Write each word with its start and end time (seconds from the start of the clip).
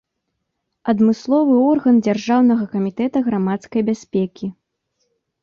Адмысловы 0.93 1.55
орган 1.73 1.95
дзяржаўнага 2.07 2.63
камітэта 2.73 3.17
грамадскай 3.29 3.81
бяспекі. 3.93 4.45